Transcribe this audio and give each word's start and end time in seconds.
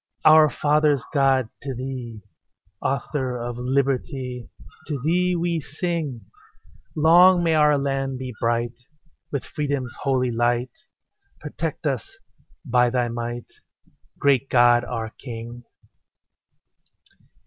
Our 0.25 0.49
fathers' 0.49 1.03
God, 1.13 1.49
to 1.61 1.75
Thee, 1.75 2.23
Author 2.81 3.37
of 3.37 3.57
liberty, 3.59 4.49
To 4.87 4.99
Thee 4.99 5.35
we 5.35 5.59
sing: 5.59 6.21
Long 6.95 7.43
may 7.43 7.53
our 7.53 7.77
land 7.77 8.17
be 8.17 8.33
bright 8.41 8.81
With 9.31 9.45
freedom's 9.45 9.93
holy 10.01 10.31
light: 10.31 10.71
Protect 11.39 11.85
us 11.85 12.17
by 12.65 12.89
Thy 12.89 13.09
might, 13.09 13.45
Great 14.17 14.49
God, 14.49 14.83
our 14.85 15.11
King. 15.19 15.65